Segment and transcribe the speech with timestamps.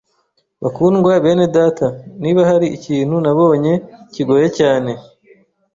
[0.63, 1.85] Bakundwa bene Data,
[2.21, 3.73] niba hari ikintu nabonye
[4.13, 4.91] kigoye cyane